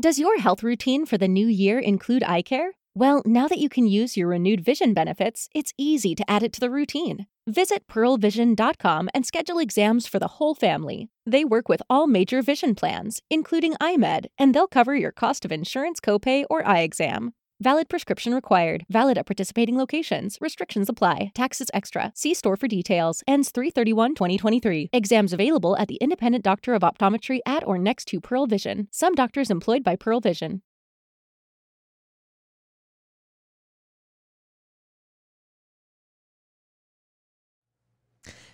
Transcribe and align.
Does 0.00 0.18
your 0.18 0.38
health 0.38 0.62
routine 0.62 1.04
for 1.04 1.18
the 1.18 1.28
new 1.28 1.46
year 1.46 1.78
include 1.78 2.22
eye 2.22 2.40
care? 2.40 2.72
Well, 2.94 3.22
now 3.26 3.46
that 3.48 3.58
you 3.58 3.68
can 3.68 3.86
use 3.86 4.16
your 4.16 4.28
renewed 4.28 4.64
vision 4.64 4.94
benefits, 4.94 5.50
it's 5.54 5.74
easy 5.76 6.14
to 6.14 6.24
add 6.26 6.42
it 6.42 6.54
to 6.54 6.60
the 6.60 6.70
routine. 6.70 7.26
Visit 7.46 7.86
pearlvision.com 7.86 9.10
and 9.12 9.26
schedule 9.26 9.58
exams 9.58 10.06
for 10.06 10.18
the 10.18 10.38
whole 10.38 10.54
family. 10.54 11.10
They 11.26 11.44
work 11.44 11.68
with 11.68 11.82
all 11.90 12.06
major 12.06 12.40
vision 12.40 12.74
plans, 12.74 13.20
including 13.28 13.74
EyeMed, 13.74 14.28
and 14.38 14.54
they'll 14.54 14.66
cover 14.66 14.96
your 14.96 15.12
cost 15.12 15.44
of 15.44 15.52
insurance 15.52 16.00
copay 16.00 16.44
or 16.48 16.66
eye 16.66 16.80
exam. 16.80 17.34
Valid 17.62 17.90
prescription 17.90 18.32
required. 18.32 18.86
Valid 18.88 19.18
at 19.18 19.26
participating 19.26 19.76
locations. 19.76 20.38
Restrictions 20.40 20.88
apply. 20.88 21.30
Taxes 21.34 21.70
extra. 21.74 22.10
See 22.14 22.32
store 22.32 22.56
for 22.56 22.68
details. 22.68 23.22
Ends 23.26 23.52
331-2023. 23.52 24.86
Exams 24.94 25.34
available 25.34 25.76
at 25.76 25.88
the 25.88 25.96
independent 25.96 26.42
doctor 26.42 26.72
of 26.72 26.80
optometry 26.80 27.40
at 27.44 27.62
or 27.66 27.76
next 27.76 28.06
to 28.06 28.18
Pearl 28.18 28.46
Vision. 28.46 28.88
Some 28.90 29.14
doctors 29.14 29.50
employed 29.50 29.84
by 29.84 29.94
Pearl 29.94 30.20
Vision. 30.20 30.62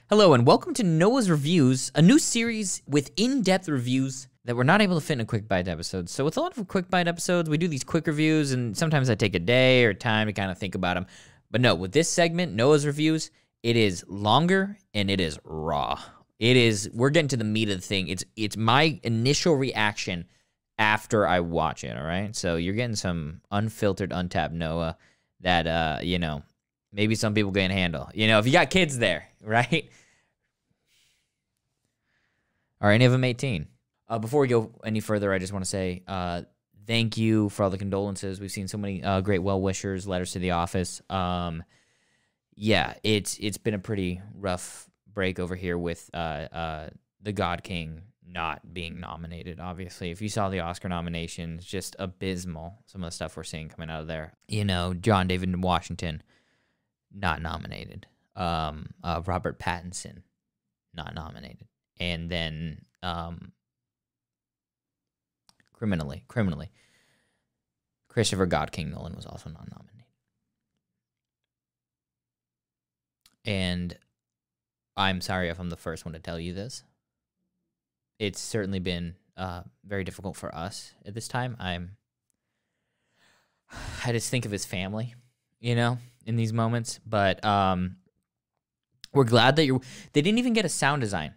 Hello, 0.09 0.35
and 0.35 0.45
welcome 0.45 0.75
to 0.75 0.83
Noah's 0.83 1.30
Reviews, 1.30 1.93
a 1.95 2.02
new 2.02 2.19
series 2.19 2.83
with 2.88 3.13
in 3.16 3.43
depth 3.43 3.69
reviews 3.69 4.27
that 4.47 4.55
we're 4.55 4.63
not 4.63 4.81
able 4.81 4.95
to 4.95 5.05
fit 5.05 5.15
in 5.15 5.21
a 5.21 5.25
quick 5.25 5.49
bite 5.49 5.67
episode. 5.67 6.09
So, 6.09 6.25
with 6.25 6.37
a 6.37 6.41
lot 6.41 6.57
of 6.57 6.69
quick 6.69 6.89
bite 6.89 7.09
episodes, 7.09 7.51
we 7.51 7.59
do 7.59 7.67
these 7.67 7.83
quick 7.83 8.07
reviews, 8.07 8.53
and 8.53 8.77
sometimes 8.77 9.11
I 9.11 9.17
take 9.17 9.35
a 9.35 9.41
day 9.41 9.85
or 9.85 9.93
time 9.93 10.29
to 10.29 10.33
kind 10.33 10.53
of 10.53 10.59
think 10.59 10.77
about 10.77 10.95
them. 10.95 11.07
But 11.51 11.61
no, 11.61 11.75
with 11.75 11.93
this 11.93 12.09
segment, 12.09 12.55
Noah's 12.55 12.87
Reviews, 12.87 13.31
it 13.63 13.77
is 13.77 14.05
longer 14.09 14.79
and 14.95 15.11
it 15.11 15.21
is 15.21 15.39
raw. 15.45 16.01
It 16.39 16.57
is, 16.57 16.89
we're 16.93 17.11
getting 17.11 17.29
to 17.29 17.37
the 17.37 17.45
meat 17.45 17.69
of 17.71 17.81
the 17.81 17.87
thing. 17.87 18.09
It's, 18.09 18.25
it's 18.37 18.57
my 18.57 19.01
initial 19.03 19.55
reaction 19.55 20.27
after 20.79 21.27
I 21.27 21.41
watch 21.41 21.83
it, 21.83 21.97
all 21.97 22.05
right? 22.05 22.35
So, 22.37 22.55
you're 22.55 22.75
getting 22.75 22.97
some 22.97 23.41
unfiltered, 23.51 24.13
untapped 24.13 24.55
Noah 24.55 24.97
that, 25.41 25.66
uh, 25.66 25.99
you 26.03 26.21
know, 26.21 26.45
maybe 26.93 27.16
some 27.16 27.35
people 27.35 27.53
can 27.53 27.73
handle. 27.73 28.10
You 28.15 28.29
know, 28.29 28.38
if 28.38 28.47
you 28.47 28.53
got 28.53 28.71
kids 28.71 28.97
there, 28.97 29.27
right? 29.41 29.91
Are 32.81 32.93
any 32.93 33.07
of 33.07 33.13
them 33.13 33.25
18? 33.25 33.66
Uh, 34.09 34.18
before 34.18 34.40
we 34.40 34.49
go 34.49 34.73
any 34.85 35.01
further, 35.01 35.32
I 35.32 35.38
just 35.38 35.52
want 35.52 35.65
to 35.65 35.68
say 35.68 36.02
uh, 36.07 36.43
thank 36.87 37.16
you 37.16 37.49
for 37.49 37.65
all 37.65 37.71
the 37.71 37.79
condolences. 37.79 38.40
We've 38.40 38.51
seen 38.51 38.68
so 38.68 38.79
many 38.79 39.02
uh, 39.02 39.21
great 39.21 39.40
well 39.40 39.60
wishers, 39.60 40.07
letters 40.07 40.32
to 40.32 40.38
the 40.38 40.52
office. 40.52 41.02
Um, 41.10 41.65
yeah, 42.54 42.95
it's 43.02 43.37
it's 43.38 43.59
been 43.59 43.74
a 43.74 43.79
pretty 43.79 44.21
rough 44.35 44.88
break 45.13 45.38
over 45.38 45.57
here 45.57 45.76
with 45.76 46.09
uh, 46.15 46.16
uh, 46.52 46.88
the 47.21 47.32
God 47.32 47.63
King 47.63 48.02
not 48.26 48.73
being 48.73 49.01
nominated. 49.01 49.60
Obviously, 49.60 50.10
if 50.10 50.20
you 50.20 50.29
saw 50.29 50.48
the 50.48 50.60
Oscar 50.60 50.88
nominations, 50.88 51.65
just 51.65 51.96
abysmal. 51.98 52.79
Some 52.87 53.02
of 53.02 53.09
the 53.09 53.15
stuff 53.15 53.37
we're 53.37 53.45
seeing 53.45 53.68
coming 53.68 53.91
out 53.91 54.02
of 54.02 54.07
there. 54.07 54.35
You 54.48 54.65
know, 54.65 54.95
John 54.95 55.26
David 55.26 55.63
Washington 55.63 56.23
not 57.15 57.43
nominated. 57.43 58.07
Um, 58.35 58.91
uh, 59.02 59.23
Robert 59.24 59.59
Pattinson 59.59 60.23
not 60.95 61.15
nominated, 61.15 61.66
and 61.98 62.30
then 62.30 62.85
um, 63.02 63.52
criminally, 65.77 66.25
criminally, 66.27 66.71
Christopher 68.09 68.47
God 68.47 68.72
King 68.72 68.91
Nolan 68.91 69.15
was 69.15 69.27
also 69.27 69.50
not 69.50 69.71
nominated. 69.71 70.05
And 73.44 73.97
I'm 74.97 75.21
sorry 75.21 75.49
if 75.49 75.60
I'm 75.60 75.71
the 75.71 75.77
first 75.77 76.04
one 76.04 76.15
to 76.15 76.19
tell 76.19 76.41
you 76.41 76.53
this. 76.53 76.82
It's 78.19 78.41
certainly 78.41 78.81
been 78.81 79.15
uh, 79.37 79.62
very 79.84 80.03
difficult 80.03 80.37
for 80.37 80.53
us 80.54 80.94
at 81.04 81.15
this 81.15 81.28
time. 81.28 81.56
I'm. 81.60 81.97
I 84.04 84.12
just 84.12 84.31
think 84.31 84.47
of 84.47 84.50
his 84.50 84.65
family, 84.65 85.15
you 85.60 85.75
know, 85.75 85.99
in 86.25 86.37
these 86.37 86.53
moments. 86.53 86.99
But 87.06 87.44
um, 87.44 87.97
we're 89.12 89.25
glad 89.25 89.56
that 89.56 89.66
you're. 89.66 89.81
They 90.12 90.22
didn't 90.22 90.38
even 90.38 90.54
get 90.54 90.64
a 90.64 90.70
sound 90.70 91.03
design, 91.03 91.34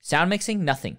sound 0.00 0.28
mixing, 0.30 0.64
nothing. 0.64 0.98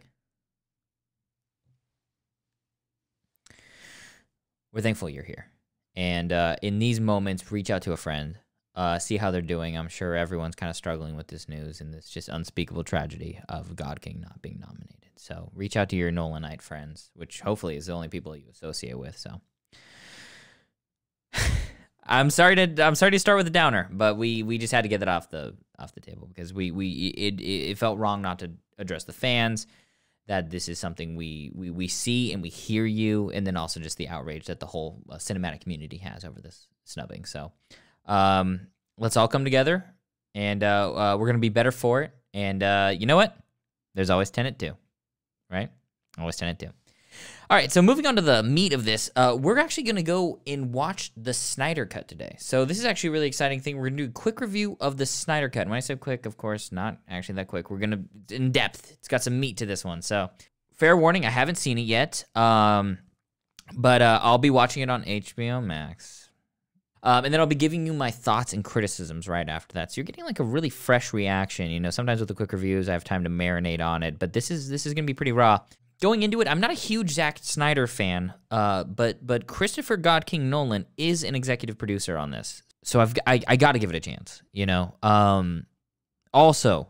We're 4.72 4.82
thankful 4.82 5.10
you're 5.10 5.24
here, 5.24 5.48
and 5.96 6.32
uh, 6.32 6.56
in 6.62 6.80
these 6.80 7.00
moments, 7.00 7.52
reach 7.52 7.70
out 7.70 7.82
to 7.84 7.92
a 7.92 7.98
friend, 7.98 8.38
uh, 8.76 9.00
see 9.00 9.18
how 9.18 9.32
they're 9.32 9.42
doing. 9.42 9.78
I'm 9.78 9.90
sure 9.90 10.16
everyone's 10.16 10.56
kind 10.56 10.70
of 10.70 10.76
struggling 10.76 11.16
with 11.16 11.28
this 11.28 11.50
news 11.50 11.82
and 11.82 11.94
this 11.94 12.10
just 12.10 12.30
unspeakable 12.30 12.84
tragedy 12.84 13.40
of 13.50 13.76
God 13.76 14.00
King 14.02 14.22
not 14.22 14.42
being 14.42 14.60
nominated. 14.60 15.10
So 15.18 15.52
reach 15.54 15.76
out 15.76 15.90
to 15.90 15.96
your 15.96 16.12
Nolanite 16.12 16.62
friends, 16.62 17.12
which 17.16 17.42
hopefully 17.42 17.76
is 17.76 17.88
the 17.88 17.94
only 17.94 18.08
people 18.08 18.36
you 18.36 18.46
associate 18.50 18.98
with. 18.98 19.18
So. 19.18 19.42
I'm 22.06 22.30
sorry 22.32 22.56
to 22.56 22.84
I'm 22.84 22.96
sorry 22.96 23.12
to 23.12 23.20
start 23.20 23.38
with 23.38 23.48
a 23.48 23.52
downer, 23.52 23.88
but 23.92 24.18
we 24.18 24.42
we 24.42 24.58
just 24.58 24.74
had 24.74 24.82
to 24.82 24.88
get 24.88 25.02
that 25.02 25.10
off 25.10 25.30
the 25.30 25.56
off 25.78 25.94
the 25.94 26.00
table 26.00 26.28
because 26.28 26.54
we 26.54 26.72
we 26.72 26.90
it 26.90 27.40
it 27.40 27.78
felt 27.78 28.00
wrong 28.00 28.22
not 28.22 28.40
to 28.40 28.52
address 28.80 29.04
the 29.04 29.14
fans 29.14 29.68
that 30.30 30.52
this 30.52 30.70
is 30.70 30.78
something 30.78 31.16
we 31.16 31.52
we 31.56 31.72
we 31.72 31.88
see 31.88 32.32
and 32.32 32.42
we 32.42 32.50
hear 32.50 32.86
you, 32.86 33.32
and 33.32 33.46
then 33.46 33.58
also 33.58 33.80
just 33.80 33.98
the 33.98 34.08
outrage 34.08 34.46
that 34.46 34.60
the 34.60 34.68
whole 34.68 35.02
uh, 35.10 35.16
cinematic 35.16 35.62
community 35.62 35.98
has 35.98 36.24
over 36.24 36.40
this 36.40 36.68
snubbing. 36.86 37.26
So, 37.26 37.52
um, 38.06 38.68
let's 39.00 39.18
all 39.18 39.28
come 39.28 39.44
together, 39.44 39.84
and 40.36 40.64
uh, 40.64 40.94
uh, 40.94 41.18
we're 41.18 41.26
gonna 41.26 41.40
be 41.40 41.50
better 41.50 41.72
for 41.72 42.04
it. 42.04 42.12
And 42.36 42.62
uh, 42.62 42.94
you 42.96 43.08
know 43.08 43.16
what? 43.16 43.36
There's 43.96 44.12
always 44.12 44.30
Tenet 44.30 44.60
too, 44.60 44.78
right? 45.50 45.72
Always 46.20 46.36
Tenet 46.36 46.60
too. 46.60 46.70
All 47.50 47.58
right, 47.58 47.72
so 47.72 47.82
moving 47.82 48.06
on 48.06 48.16
to 48.16 48.22
the 48.22 48.44
meat 48.44 48.74
of 48.74 48.86
this, 48.86 49.10
uh, 49.16 49.36
we're 49.40 49.58
actually 49.58 49.84
going 49.84 49.96
to 49.96 50.04
go 50.04 50.40
and 50.46 50.72
watch 50.72 51.12
the 51.18 51.34
Snyder 51.34 51.88
Cut 51.88 52.08
today. 52.08 52.36
So 52.38 52.64
this 52.64 52.78
is 52.78 52.86
actually 52.86 53.10
a 53.10 53.12
really 53.14 53.28
exciting 53.28 53.60
thing. 53.60 53.76
We're 53.78 53.90
going 53.90 53.98
to 53.98 54.04
do 54.04 54.10
a 54.10 54.14
quick 54.14 54.40
review 54.40 54.78
of 54.80 54.98
the 54.98 55.08
Snyder 55.08 55.50
Cut. 55.50 55.62
And 55.62 55.72
when 55.72 55.78
I 55.78 55.82
say 55.82 55.96
quick, 55.96 56.28
of 56.28 56.38
course, 56.38 56.72
not 56.72 57.00
actually 57.10 57.36
that 57.36 57.48
quick. 57.48 57.72
We're 57.72 57.80
going 57.80 58.08
to 58.28 58.36
in 58.36 58.52
depth. 58.52 58.92
It's 58.92 59.08
got 59.08 59.24
some 59.24 59.40
meat 59.40 59.58
to 59.58 59.66
this 59.66 59.84
one. 59.84 60.04
So 60.04 60.30
fair 60.76 60.96
warning, 60.96 61.26
I 61.26 61.32
haven't 61.32 61.56
seen 61.56 61.80
it 61.80 61.84
yet, 61.84 62.24
um, 62.36 63.00
but 63.74 64.04
uh, 64.04 64.20
I'll 64.22 64.38
be 64.38 64.52
watching 64.52 64.84
it 64.84 64.90
on 64.92 65.04
HBO 65.04 65.64
Max. 65.64 66.30
Um, 67.02 67.26
and 67.26 67.34
then 67.34 67.40
I'll 67.40 67.48
be 67.48 67.56
giving 67.56 67.86
you 67.86 67.94
my 67.94 68.12
thoughts 68.12 68.54
and 68.54 68.64
criticisms 68.64 69.28
right 69.28 69.48
after 69.48 69.74
that. 69.76 69.92
So 69.92 70.00
you're 70.00 70.06
getting 70.06 70.26
like 70.26 70.40
a 70.40 70.44
really 70.44 70.70
fresh 70.70 71.14
reaction. 71.14 71.72
You 71.72 71.80
know, 71.80 71.90
sometimes 71.90 72.20
with 72.20 72.28
the 72.28 72.36
quick 72.36 72.52
reviews, 72.52 72.90
I 72.90 72.94
have 72.94 73.06
time 73.06 73.24
to 73.24 73.30
marinate 73.30 73.80
on 73.80 74.04
it, 74.04 74.20
but 74.20 74.34
this 74.34 74.52
is 74.52 74.70
this 74.70 74.86
is 74.86 74.94
gonna 74.94 75.06
be 75.06 75.14
pretty 75.14 75.32
raw 75.32 75.60
going 76.02 76.24
into 76.24 76.42
it, 76.42 76.48
I'm 76.48 76.60
not 76.60 76.72
a 76.72 76.76
huge 76.76 77.12
Zack 77.12 77.40
Snyder 77.42 77.88
fan, 77.88 78.34
uh, 78.52 78.84
but 78.84 79.26
but 79.26 79.48
Christopher 79.48 79.98
God 79.98 80.26
King 80.26 80.50
Nolan 80.50 80.86
is 80.98 81.24
an 81.24 81.36
executive 81.36 81.78
producer 81.78 82.18
on 82.18 82.32
this, 82.32 82.64
so 82.84 83.00
I've 83.00 83.14
I, 83.28 83.42
I 83.48 83.56
got 83.56 83.74
to 83.74 83.80
give 83.80 83.90
it 83.90 83.96
a 83.96 84.00
chance. 84.00 84.42
You 84.52 84.66
know. 84.66 84.96
Um, 85.04 85.66
also, 86.34 86.90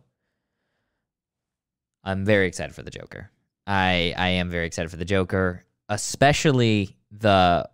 I'm 2.03 2.25
very 2.25 2.47
excited 2.47 2.75
for 2.75 2.83
the 2.83 2.91
Joker. 2.91 3.31
I 3.65 4.13
I 4.17 4.29
am 4.29 4.49
very 4.49 4.67
excited 4.67 4.89
for 4.89 4.97
the 4.97 5.05
Joker, 5.05 5.65
especially 5.87 6.97
the 7.11 7.69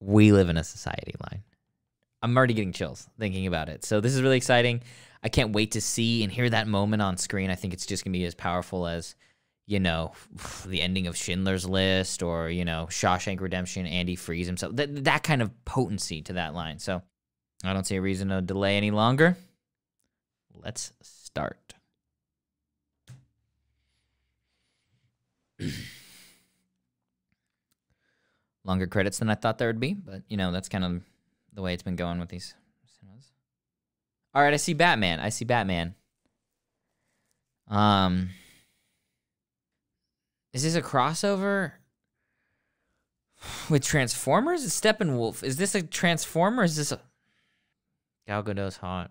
"We 0.00 0.32
live 0.32 0.48
in 0.48 0.56
a 0.56 0.64
society" 0.64 1.14
line. 1.30 1.42
I'm 2.22 2.36
already 2.36 2.54
getting 2.54 2.72
chills 2.72 3.08
thinking 3.18 3.48
about 3.48 3.68
it. 3.68 3.84
So 3.84 4.00
this 4.00 4.14
is 4.14 4.22
really 4.22 4.36
exciting. 4.36 4.82
I 5.24 5.28
can't 5.28 5.52
wait 5.52 5.72
to 5.72 5.80
see 5.80 6.22
and 6.22 6.30
hear 6.32 6.48
that 6.50 6.68
moment 6.68 7.02
on 7.02 7.16
screen. 7.16 7.50
I 7.50 7.56
think 7.56 7.74
it's 7.74 7.86
just 7.86 8.04
gonna 8.04 8.12
be 8.12 8.24
as 8.24 8.34
powerful 8.34 8.86
as 8.86 9.16
you 9.66 9.80
know, 9.80 10.12
the 10.66 10.80
ending 10.80 11.06
of 11.06 11.16
Schindler's 11.16 11.68
List 11.68 12.22
or, 12.22 12.48
you 12.50 12.64
know, 12.64 12.86
Shawshank 12.90 13.40
Redemption, 13.40 13.86
Andy 13.86 14.16
frees 14.16 14.46
himself. 14.46 14.76
That, 14.76 15.04
that 15.04 15.22
kind 15.22 15.42
of 15.42 15.64
potency 15.64 16.22
to 16.22 16.34
that 16.34 16.54
line. 16.54 16.78
So 16.78 17.02
I 17.64 17.72
don't 17.72 17.86
see 17.86 17.96
a 17.96 18.02
reason 18.02 18.28
to 18.28 18.40
delay 18.42 18.76
any 18.76 18.90
longer. 18.90 19.36
Let's 20.54 20.92
start. 21.02 21.74
Longer 28.64 28.86
credits 28.86 29.18
than 29.18 29.28
I 29.28 29.34
thought 29.34 29.58
there 29.58 29.66
would 29.68 29.80
be, 29.80 29.92
but, 29.92 30.22
you 30.28 30.36
know, 30.36 30.52
that's 30.52 30.68
kind 30.68 30.84
of 30.84 31.02
the 31.52 31.62
way 31.62 31.74
it's 31.74 31.82
been 31.82 31.96
going 31.96 32.20
with 32.20 32.28
these. 32.28 32.54
All 34.32 34.40
right, 34.40 34.54
I 34.54 34.56
see 34.56 34.72
Batman. 34.72 35.18
I 35.18 35.30
see 35.30 35.44
Batman. 35.44 35.96
Um... 37.66 38.30
Is 40.52 40.64
this 40.64 40.74
a 40.74 40.82
crossover 40.82 41.72
with 43.70 43.82
Transformers? 43.82 44.64
Is 44.64 44.78
Steppenwolf? 44.78 45.42
Is 45.42 45.56
this 45.56 45.74
a 45.74 45.82
Transformer? 45.82 46.64
Is 46.64 46.76
this 46.76 46.92
a 46.92 47.00
Gal 48.26 48.42
Gadot's 48.42 48.76
hot? 48.76 49.10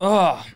oh. 0.00 0.46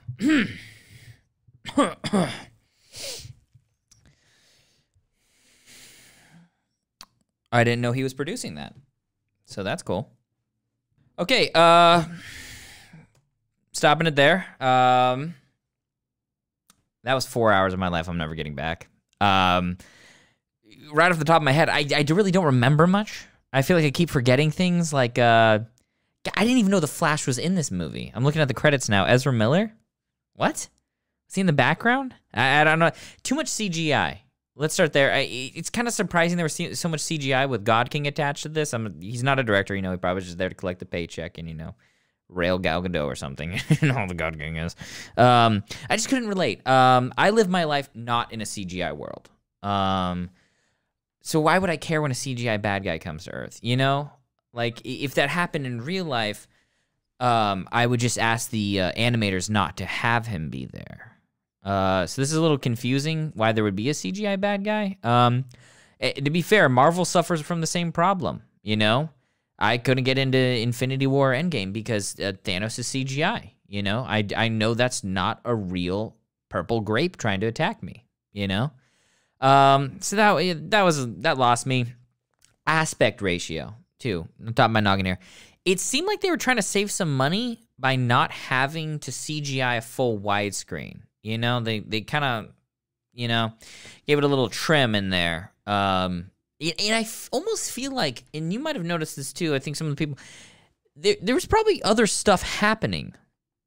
I 7.56 7.64
didn't 7.64 7.80
know 7.82 7.92
he 7.92 8.02
was 8.02 8.14
producing 8.14 8.54
that. 8.56 8.74
So 9.46 9.62
that's 9.62 9.82
cool. 9.82 10.10
Okay, 11.18 11.50
uh 11.54 12.04
stopping 13.72 14.06
it 14.06 14.16
there. 14.16 14.46
Um 14.60 15.34
that 17.04 17.14
was 17.14 17.26
4 17.26 17.52
hours 17.52 17.72
of 17.72 17.78
my 17.78 17.88
life 17.88 18.08
I'm 18.08 18.18
never 18.18 18.34
getting 18.34 18.54
back. 18.54 18.88
Um 19.20 19.78
right 20.92 21.10
off 21.10 21.18
the 21.18 21.24
top 21.24 21.40
of 21.40 21.44
my 21.44 21.52
head, 21.52 21.68
I 21.68 21.86
I 21.94 22.04
really 22.08 22.32
don't 22.32 22.46
remember 22.46 22.86
much. 22.86 23.26
I 23.52 23.62
feel 23.62 23.76
like 23.76 23.86
I 23.86 23.90
keep 23.90 24.10
forgetting 24.10 24.50
things 24.50 24.92
like 24.92 25.18
uh 25.18 25.60
I 26.36 26.42
didn't 26.44 26.58
even 26.58 26.70
know 26.70 26.80
the 26.80 26.88
Flash 26.88 27.26
was 27.26 27.38
in 27.38 27.54
this 27.54 27.70
movie. 27.70 28.10
I'm 28.14 28.24
looking 28.24 28.42
at 28.42 28.48
the 28.48 28.54
credits 28.54 28.88
now. 28.88 29.04
Ezra 29.04 29.32
Miller? 29.32 29.72
What? 30.34 30.68
Is 31.28 31.34
he 31.34 31.40
in 31.40 31.46
the 31.46 31.52
background? 31.52 32.14
I, 32.34 32.60
I 32.60 32.64
don't 32.64 32.78
know. 32.78 32.90
Too 33.22 33.34
much 33.34 33.46
CGI. 33.46 34.18
Let's 34.58 34.72
start 34.72 34.94
there. 34.94 35.12
I, 35.12 35.20
it's 35.54 35.68
kind 35.68 35.86
of 35.86 35.92
surprising 35.92 36.38
there 36.38 36.44
was 36.44 36.54
so 36.54 36.88
much 36.88 37.00
CGI 37.00 37.46
with 37.46 37.62
God 37.62 37.90
King 37.90 38.06
attached 38.06 38.44
to 38.44 38.48
this. 38.48 38.72
I'm, 38.72 39.00
he's 39.02 39.22
not 39.22 39.38
a 39.38 39.44
director, 39.44 39.76
you 39.76 39.82
know. 39.82 39.90
He 39.90 39.98
probably 39.98 40.16
was 40.16 40.24
just 40.24 40.38
there 40.38 40.48
to 40.48 40.54
collect 40.54 40.78
the 40.78 40.86
paycheck 40.86 41.36
and 41.36 41.46
you 41.46 41.54
know, 41.54 41.74
rail 42.30 42.58
Gal 42.58 42.82
Gadot 42.82 43.04
or 43.04 43.14
something. 43.14 43.60
and 43.82 43.92
all 43.92 44.06
the 44.06 44.14
God 44.14 44.38
King 44.38 44.56
is. 44.56 44.74
Um, 45.18 45.62
I 45.90 45.96
just 45.96 46.08
couldn't 46.08 46.28
relate. 46.28 46.66
Um, 46.66 47.12
I 47.18 47.30
live 47.30 47.50
my 47.50 47.64
life 47.64 47.90
not 47.94 48.32
in 48.32 48.40
a 48.40 48.44
CGI 48.44 48.96
world. 48.96 49.28
Um, 49.62 50.30
so 51.20 51.40
why 51.40 51.58
would 51.58 51.70
I 51.70 51.76
care 51.76 52.00
when 52.00 52.10
a 52.10 52.14
CGI 52.14 52.60
bad 52.62 52.82
guy 52.82 52.98
comes 52.98 53.24
to 53.24 53.32
Earth? 53.32 53.58
You 53.60 53.76
know, 53.76 54.10
like 54.54 54.80
if 54.84 55.14
that 55.14 55.28
happened 55.28 55.66
in 55.66 55.82
real 55.82 56.06
life, 56.06 56.48
um, 57.20 57.68
I 57.72 57.86
would 57.86 58.00
just 58.00 58.18
ask 58.18 58.50
the 58.50 58.80
uh, 58.80 58.92
animators 58.92 59.50
not 59.50 59.76
to 59.78 59.84
have 59.84 60.26
him 60.26 60.48
be 60.50 60.66
there. 60.66 61.15
Uh, 61.66 62.06
so 62.06 62.22
this 62.22 62.30
is 62.30 62.36
a 62.36 62.40
little 62.40 62.58
confusing 62.58 63.32
why 63.34 63.50
there 63.50 63.64
would 63.64 63.74
be 63.74 63.90
a 63.90 63.92
CGI 63.92 64.40
bad 64.40 64.64
guy. 64.64 64.98
Um, 65.02 65.46
eh, 65.98 66.12
to 66.12 66.30
be 66.30 66.40
fair, 66.40 66.68
Marvel 66.68 67.04
suffers 67.04 67.40
from 67.40 67.60
the 67.60 67.66
same 67.66 67.90
problem. 67.90 68.42
You 68.62 68.76
know, 68.76 69.10
I 69.58 69.78
couldn't 69.78 70.04
get 70.04 70.16
into 70.16 70.38
Infinity 70.38 71.08
War 71.08 71.32
Endgame 71.32 71.72
because 71.72 72.14
uh, 72.20 72.32
Thanos 72.44 72.78
is 72.78 72.86
CGI. 72.86 73.50
You 73.66 73.82
know, 73.82 74.04
I 74.06 74.24
I 74.36 74.48
know 74.48 74.74
that's 74.74 75.02
not 75.02 75.40
a 75.44 75.54
real 75.56 76.16
purple 76.48 76.80
grape 76.80 77.16
trying 77.16 77.40
to 77.40 77.46
attack 77.46 77.82
me. 77.82 78.06
You 78.32 78.46
know, 78.46 78.70
um, 79.40 79.98
so 80.00 80.14
that 80.14 80.36
eh, 80.36 80.54
that 80.68 80.82
was 80.82 81.04
that 81.16 81.36
lost 81.36 81.66
me. 81.66 81.86
Aspect 82.68 83.22
ratio 83.22 83.74
too. 83.98 84.28
On 84.44 84.52
top 84.52 84.66
of 84.66 84.72
my 84.72 84.80
noggin 84.80 85.06
here, 85.06 85.18
it 85.64 85.80
seemed 85.80 86.06
like 86.06 86.20
they 86.20 86.30
were 86.30 86.36
trying 86.36 86.56
to 86.56 86.62
save 86.62 86.92
some 86.92 87.16
money 87.16 87.66
by 87.76 87.96
not 87.96 88.30
having 88.30 89.00
to 89.00 89.10
CGI 89.10 89.78
a 89.78 89.80
full 89.80 90.18
widescreen. 90.18 91.02
You 91.26 91.38
know, 91.38 91.58
they 91.58 91.80
they 91.80 92.02
kind 92.02 92.24
of, 92.24 92.52
you 93.12 93.26
know, 93.26 93.52
gave 94.06 94.16
it 94.18 94.24
a 94.24 94.28
little 94.28 94.48
trim 94.48 94.94
in 94.94 95.10
there. 95.10 95.52
Um, 95.66 96.30
and 96.60 96.94
I 96.94 97.00
f- 97.00 97.28
almost 97.32 97.72
feel 97.72 97.92
like, 97.92 98.22
and 98.32 98.52
you 98.52 98.60
might 98.60 98.76
have 98.76 98.84
noticed 98.84 99.16
this 99.16 99.32
too. 99.32 99.52
I 99.52 99.58
think 99.58 99.74
some 99.74 99.88
of 99.88 99.96
the 99.96 99.96
people 99.96 100.18
there 100.94 101.16
there 101.20 101.34
was 101.34 101.44
probably 101.44 101.82
other 101.82 102.06
stuff 102.06 102.42
happening, 102.42 103.14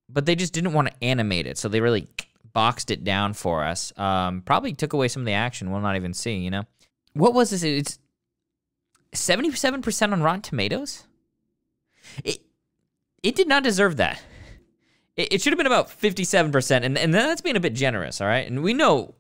but 0.08 0.26
they 0.26 0.36
just 0.36 0.54
didn't 0.54 0.72
want 0.72 0.88
to 0.88 1.04
animate 1.04 1.48
it, 1.48 1.58
so 1.58 1.68
they 1.68 1.82
really 1.82 2.08
boxed 2.54 2.92
it 2.92 3.04
down 3.04 3.34
for 3.34 3.66
us. 3.66 3.92
Um, 3.98 4.42
probably 4.42 4.74
took 4.74 4.94
away 4.94 5.10
some 5.10 5.24
of 5.24 5.26
the 5.26 5.34
action. 5.34 5.70
We'll 5.70 5.82
not 5.82 5.98
even 5.98 6.14
see. 6.14 6.38
You 6.38 6.52
know, 6.52 6.64
what 7.12 7.34
was 7.34 7.50
this? 7.50 7.64
It's 7.64 8.00
seventy 9.14 9.52
seven 9.52 9.82
percent 9.82 10.14
on 10.14 10.24
Rotten 10.24 10.44
Tomatoes. 10.44 11.04
It 12.24 12.40
it 13.22 13.36
did 13.36 13.50
not 13.50 13.64
deserve 13.64 13.98
that. 13.98 14.22
It, 15.20 15.42
should 15.42 15.52
have 15.52 15.58
been 15.58 15.68
about 15.68 15.90
57%, 15.90 16.84
and, 16.84 16.98
and 16.98 17.14
that's 17.14 17.42
being 17.42 17.58
a 17.58 17.60
bit 17.60 17.74
generous, 17.74 18.22
all 18.22 18.28
right? 18.28 18.48
And 18.48 18.64
we 18.64 18.74
know 18.74 19.16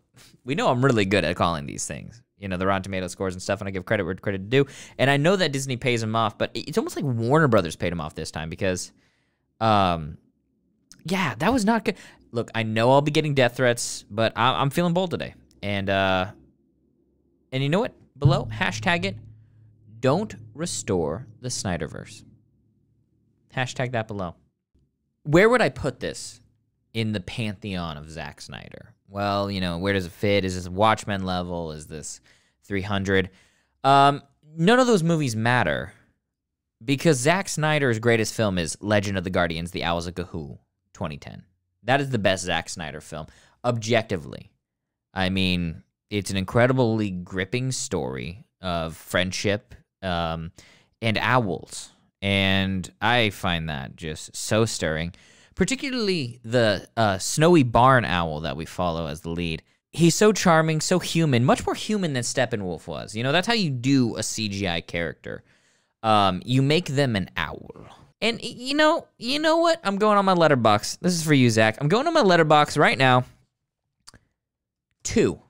we 0.45 0.55
know 0.55 0.69
I'm 0.69 0.83
really 0.83 1.05
good 1.05 1.25
at 1.25 1.35
calling 1.35 1.65
these 1.65 1.85
things. 1.85 2.21
You 2.37 2.47
know, 2.47 2.55
the 2.55 2.65
Rotten 2.65 2.83
Tomato 2.83 3.07
scores 3.07 3.33
and 3.33 3.41
stuff, 3.41 3.59
and 3.59 3.67
I 3.67 3.71
give 3.71 3.85
credit 3.85 4.05
where 4.05 4.15
credit 4.15 4.49
due. 4.49 4.65
And 4.97 5.09
I 5.09 5.17
know 5.17 5.35
that 5.35 5.51
Disney 5.51 5.75
pays 5.75 6.01
him 6.01 6.15
off, 6.15 6.37
but 6.37 6.51
it's 6.53 6.77
almost 6.77 6.95
like 6.95 7.03
Warner 7.03 7.49
Brothers 7.49 7.75
paid 7.75 7.91
him 7.91 7.99
off 7.99 8.15
this 8.15 8.31
time 8.31 8.49
because 8.49 8.91
um 9.59 10.17
yeah, 11.05 11.35
that 11.39 11.51
was 11.51 11.65
not 11.65 11.83
good. 11.83 11.97
Look, 12.31 12.49
I 12.55 12.63
know 12.63 12.91
I'll 12.91 13.01
be 13.01 13.11
getting 13.11 13.33
death 13.33 13.57
threats, 13.57 14.05
but 14.09 14.33
I, 14.37 14.61
am 14.61 14.69
feeling 14.69 14.93
bold 14.93 15.11
today. 15.11 15.35
And 15.61 15.89
uh 15.89 16.27
and 17.51 17.61
you 17.61 17.67
know 17.67 17.81
what? 17.81 17.93
Below, 18.17 18.47
hashtag 18.51 19.03
it. 19.03 19.17
Don't 19.99 20.33
restore 20.53 21.27
the 21.41 21.49
Snyderverse. 21.49 22.23
Hashtag 23.53 23.91
that 23.91 24.07
below 24.07 24.35
where 25.23 25.49
would 25.49 25.61
I 25.61 25.69
put 25.69 25.99
this 25.99 26.41
in 26.93 27.11
the 27.11 27.19
pantheon 27.19 27.97
of 27.97 28.09
Zack 28.09 28.41
Snyder? 28.41 28.93
Well, 29.07 29.49
you 29.49 29.61
know, 29.61 29.77
where 29.77 29.93
does 29.93 30.05
it 30.05 30.11
fit? 30.11 30.45
Is 30.45 30.55
this 30.55 30.69
Watchmen 30.69 31.25
level? 31.25 31.71
Is 31.71 31.87
this 31.87 32.21
300? 32.65 33.29
Um, 33.83 34.21
none 34.55 34.79
of 34.79 34.87
those 34.87 35.03
movies 35.03 35.35
matter 35.35 35.93
because 36.83 37.17
Zack 37.17 37.49
Snyder's 37.49 37.99
greatest 37.99 38.33
film 38.33 38.57
is 38.57 38.77
Legend 38.81 39.17
of 39.17 39.23
the 39.23 39.29
Guardians: 39.29 39.71
The 39.71 39.83
Owls 39.83 40.07
of 40.07 40.15
Ga'Hoole, 40.15 40.59
2010. 40.93 41.43
That 41.83 42.01
is 42.01 42.09
the 42.09 42.19
best 42.19 42.45
Zack 42.45 42.69
Snyder 42.69 43.01
film, 43.01 43.27
objectively. 43.63 44.51
I 45.13 45.29
mean, 45.29 45.83
it's 46.09 46.31
an 46.31 46.37
incredibly 46.37 47.09
gripping 47.09 47.71
story 47.71 48.45
of 48.61 48.95
friendship 48.95 49.73
um, 50.01 50.51
and 51.01 51.17
owls 51.17 51.91
and 52.21 52.91
I 53.01 53.29
find 53.29 53.69
that 53.69 53.95
just 53.95 54.35
so 54.35 54.65
stirring. 54.65 55.13
Particularly 55.55 56.39
the 56.43 56.87
uh, 56.95 57.17
snowy 57.17 57.63
barn 57.63 58.05
owl 58.05 58.41
that 58.41 58.55
we 58.55 58.65
follow 58.65 59.07
as 59.07 59.21
the 59.21 59.29
lead. 59.29 59.61
He's 59.91 60.15
so 60.15 60.31
charming, 60.31 60.79
so 60.81 60.99
human, 60.99 61.43
much 61.43 61.65
more 61.65 61.75
human 61.75 62.13
than 62.13 62.23
Steppenwolf 62.23 62.87
was. 62.87 63.15
You 63.15 63.23
know, 63.23 63.31
that's 63.31 63.47
how 63.47 63.53
you 63.53 63.69
do 63.69 64.15
a 64.15 64.21
CGI 64.21 64.85
character. 64.85 65.43
Um, 66.03 66.41
you 66.45 66.61
make 66.61 66.85
them 66.85 67.15
an 67.15 67.29
owl. 67.35 67.71
And 68.21 68.41
you 68.41 68.75
know, 68.75 69.07
you 69.17 69.39
know 69.39 69.57
what? 69.57 69.79
I'm 69.83 69.97
going 69.97 70.17
on 70.17 70.25
my 70.25 70.35
Letterboxd. 70.35 70.99
This 70.99 71.13
is 71.13 71.23
for 71.23 71.33
you, 71.33 71.49
Zack. 71.49 71.77
I'm 71.81 71.87
going 71.87 72.07
on 72.07 72.13
my 72.13 72.23
Letterboxd 72.23 72.77
right 72.77 72.97
now. 72.97 73.25
Two. 75.03 75.41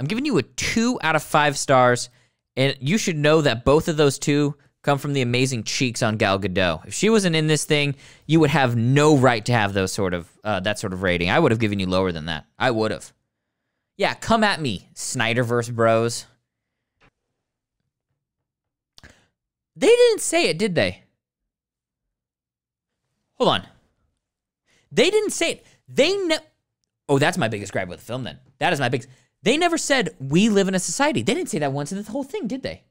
I'm 0.00 0.06
giving 0.06 0.24
you 0.24 0.38
a 0.38 0.42
two 0.42 0.98
out 1.02 1.16
of 1.16 1.22
five 1.22 1.56
stars, 1.56 2.08
and 2.56 2.76
you 2.80 2.98
should 2.98 3.16
know 3.16 3.42
that 3.42 3.64
both 3.64 3.88
of 3.88 3.96
those 3.96 4.18
two 4.18 4.56
come 4.82 4.98
from 4.98 5.12
the 5.12 5.22
amazing 5.22 5.64
cheeks 5.64 6.02
on 6.02 6.16
Gal 6.16 6.38
Gadot. 6.38 6.86
If 6.86 6.94
she 6.94 7.08
wasn't 7.08 7.36
in 7.36 7.46
this 7.46 7.64
thing, 7.64 7.94
you 8.26 8.40
would 8.40 8.50
have 8.50 8.76
no 8.76 9.16
right 9.16 9.44
to 9.46 9.52
have 9.52 9.72
those 9.72 9.92
sort 9.92 10.12
of 10.14 10.28
uh, 10.44 10.60
that 10.60 10.78
sort 10.78 10.92
of 10.92 11.02
rating. 11.02 11.30
I 11.30 11.38
would 11.38 11.52
have 11.52 11.60
given 11.60 11.78
you 11.78 11.86
lower 11.86 12.12
than 12.12 12.26
that. 12.26 12.46
I 12.58 12.70
would 12.70 12.90
have. 12.90 13.12
Yeah, 13.96 14.14
come 14.14 14.42
at 14.42 14.60
me, 14.60 14.88
Snyderverse 14.94 15.72
bros. 15.72 16.26
They 19.76 19.86
didn't 19.86 20.20
say 20.20 20.48
it, 20.48 20.58
did 20.58 20.74
they? 20.74 21.02
Hold 23.34 23.50
on. 23.50 23.66
They 24.90 25.08
didn't 25.10 25.30
say 25.30 25.52
it. 25.52 25.66
They 25.88 26.14
ne- 26.16 26.38
Oh, 27.08 27.18
that's 27.18 27.38
my 27.38 27.48
biggest 27.48 27.72
gripe 27.72 27.88
with 27.88 27.98
the 28.00 28.04
film 28.04 28.24
then. 28.24 28.38
That 28.58 28.72
is 28.72 28.80
my 28.80 28.88
biggest. 28.88 29.08
They 29.42 29.56
never 29.56 29.76
said 29.78 30.14
we 30.20 30.48
live 30.48 30.68
in 30.68 30.74
a 30.74 30.78
society. 30.78 31.22
They 31.22 31.34
didn't 31.34 31.50
say 31.50 31.58
that 31.58 31.72
once 31.72 31.92
in 31.92 32.02
the 32.02 32.10
whole 32.10 32.22
thing, 32.22 32.46
did 32.46 32.62
they? 32.62 32.84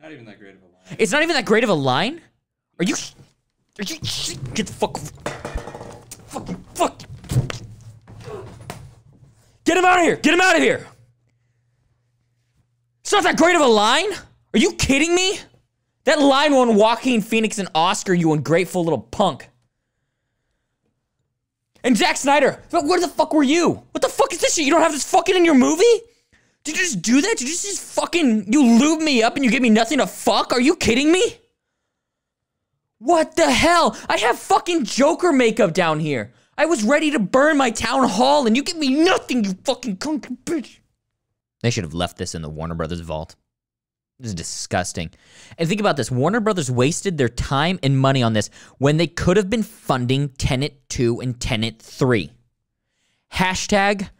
Not 0.00 0.12
even 0.12 0.24
that 0.26 0.38
great 0.38 0.54
of 0.54 0.62
a 0.62 0.66
line. 0.66 0.96
it's 0.98 1.12
not 1.12 1.22
even 1.22 1.34
that 1.34 1.44
great 1.44 1.64
of 1.64 1.70
a 1.70 1.74
line. 1.74 2.20
Are 2.78 2.84
you? 2.84 2.94
Are 3.78 3.84
you? 3.84 3.96
Get 4.54 4.66
the 4.66 4.72
fuck. 4.72 4.96
Fucking 6.28 6.64
fuck. 6.74 7.00
Get 9.64 9.76
him 9.76 9.84
out 9.84 9.98
of 9.98 10.04
here! 10.04 10.16
Get 10.16 10.32
him 10.32 10.40
out 10.40 10.56
of 10.56 10.62
here! 10.62 10.86
It's 13.02 13.12
not 13.12 13.22
that 13.24 13.36
great 13.36 13.54
of 13.54 13.60
a 13.60 13.66
line. 13.66 14.10
Are 14.54 14.58
you 14.58 14.72
kidding 14.72 15.14
me? 15.14 15.40
That 16.04 16.20
line 16.20 16.54
won 16.54 16.74
Joaquin 16.74 17.20
Phoenix 17.20 17.58
and 17.58 17.68
Oscar, 17.74 18.14
you 18.14 18.32
ungrateful 18.32 18.82
little 18.82 19.00
punk. 19.00 19.50
And 21.84 21.96
Zack 21.96 22.16
Snyder, 22.16 22.62
where 22.70 23.00
the 23.00 23.08
fuck 23.08 23.34
were 23.34 23.42
you? 23.42 23.82
What 23.90 24.00
the 24.00 24.08
fuck 24.08 24.32
is 24.32 24.40
this 24.40 24.54
shit? 24.54 24.64
You 24.64 24.70
don't 24.70 24.80
have 24.80 24.92
this 24.92 25.10
fucking 25.10 25.36
in 25.36 25.44
your 25.44 25.54
movie? 25.54 25.84
Did 26.68 26.76
you 26.76 26.82
just 26.82 27.00
do 27.00 27.22
that? 27.22 27.36
Did 27.38 27.48
you 27.48 27.54
just 27.54 27.80
fucking 27.80 28.52
you 28.52 28.62
lube 28.62 29.00
me 29.00 29.22
up 29.22 29.36
and 29.36 29.44
you 29.44 29.50
give 29.50 29.62
me 29.62 29.70
nothing 29.70 29.96
to 30.00 30.06
fuck? 30.06 30.52
Are 30.52 30.60
you 30.60 30.76
kidding 30.76 31.10
me? 31.10 31.38
What 32.98 33.36
the 33.36 33.50
hell? 33.50 33.96
I 34.06 34.18
have 34.18 34.38
fucking 34.38 34.84
Joker 34.84 35.32
makeup 35.32 35.72
down 35.72 35.98
here. 35.98 36.34
I 36.58 36.66
was 36.66 36.84
ready 36.84 37.10
to 37.12 37.18
burn 37.18 37.56
my 37.56 37.70
town 37.70 38.06
hall 38.06 38.46
and 38.46 38.54
you 38.54 38.62
give 38.62 38.76
me 38.76 39.02
nothing, 39.02 39.44
you 39.44 39.54
fucking 39.64 39.96
cunt 39.96 40.26
bitch. 40.44 40.80
They 41.62 41.70
should 41.70 41.84
have 41.84 41.94
left 41.94 42.18
this 42.18 42.34
in 42.34 42.42
the 42.42 42.50
Warner 42.50 42.74
Brothers 42.74 43.00
vault. 43.00 43.34
This 44.20 44.28
is 44.28 44.34
disgusting. 44.34 45.10
And 45.56 45.66
think 45.70 45.80
about 45.80 45.96
this 45.96 46.10
Warner 46.10 46.40
Brothers 46.40 46.70
wasted 46.70 47.16
their 47.16 47.30
time 47.30 47.78
and 47.82 47.98
money 47.98 48.22
on 48.22 48.34
this 48.34 48.50
when 48.76 48.98
they 48.98 49.06
could 49.06 49.38
have 49.38 49.48
been 49.48 49.62
funding 49.62 50.28
Tenet 50.28 50.86
2 50.90 51.20
and 51.20 51.40
Tenet 51.40 51.80
3. 51.80 52.30
Hashtag 53.32 54.10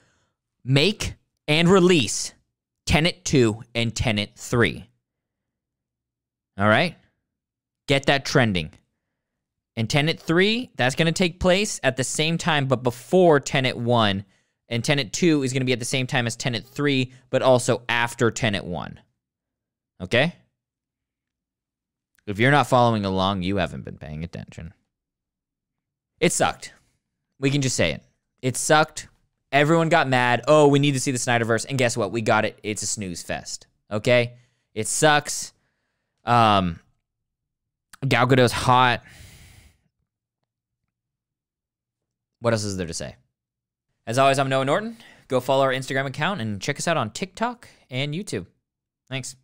make 0.65 1.13
and 1.47 1.69
release 1.69 2.33
Tenet 2.89 3.23
2 3.27 3.65
and 3.75 3.95
Tenet 3.95 4.31
3. 4.35 4.89
All 6.57 6.69
right? 6.69 6.97
Get 7.87 8.07
that 8.07 8.25
trending. 8.25 8.71
And 9.77 9.91
Tenet 9.91 10.19
3, 10.19 10.71
that's 10.75 10.95
going 10.95 11.05
to 11.05 11.13
take 11.13 11.39
place 11.39 11.81
at 11.83 11.99
the 11.99 12.03
same 12.03 12.39
time, 12.39 12.67
but 12.67 12.83
before 12.83 13.41
Tenet 13.41 13.77
1. 13.77 14.25
And 14.71 14.83
Tenet 14.83 15.13
2 15.13 15.43
is 15.43 15.53
going 15.53 15.61
to 15.61 15.67
be 15.67 15.75
at 15.75 15.81
the 15.81 15.85
same 15.85 16.07
time 16.07 16.27
as 16.27 16.35
Tenet 16.35 16.65
3, 16.65 17.13
but 17.29 17.43
also 17.43 17.83
after 17.91 18.31
Tenet 18.31 18.65
1. 18.65 18.99
Okay? 20.01 20.35
If 22.27 22.39
you're 22.39 22.51
not 22.51 22.69
following 22.69 23.05
along, 23.05 23.43
you 23.43 23.59
haven't 23.59 23.85
been 23.85 23.99
paying 23.99 24.25
attention. 24.25 24.73
It 26.21 26.33
sucked. 26.33 26.73
We 27.39 27.51
can 27.51 27.61
just 27.61 27.77
say 27.77 27.93
it. 27.93 28.03
It 28.41 28.57
sucked. 28.57 29.09
Everyone 29.51 29.89
got 29.89 30.09
mad. 30.09 30.43
Oh, 30.47 30.69
we 30.69 30.79
need 30.79 30.93
to 30.93 31.01
see 31.01 31.11
the 31.11 31.19
Snyderverse. 31.19 31.67
And 31.69 31.79
guess 31.79 31.97
what? 31.97 32.13
We 32.13 32.21
got 32.21 32.45
it. 32.45 32.59
It's 32.63 32.83
a 32.83 32.87
snooze 32.87 33.23
fest. 33.23 33.67
Okay? 33.91 34.35
It 34.75 34.87
sucks. 34.87 35.53
Um 36.25 36.81
Gal 38.07 38.27
Gadot's 38.27 38.53
hot. 38.53 39.03
What 42.41 42.53
else 42.53 42.65
is 42.65 42.77
there 42.77 42.87
to 42.87 42.95
say? 42.95 43.17
As 44.07 44.19
always, 44.19 44.39
I'm 44.39 44.49
Noah 44.49 44.65
Norton. 44.65 44.97
Go 45.27 45.41
follow 45.41 45.65
our 45.65 45.73
Instagram 45.73 46.07
account 46.07 46.41
and 46.41 46.61
check 46.61 46.79
us 46.79 46.87
out 46.87 46.97
on 46.97 47.11
TikTok 47.11 47.69
and 47.91 48.15
YouTube. 48.15 48.47
Thanks. 49.09 49.37